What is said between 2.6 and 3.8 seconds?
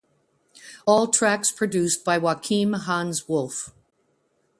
Hans Wolf.